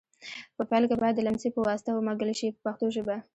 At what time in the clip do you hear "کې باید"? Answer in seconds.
0.89-1.15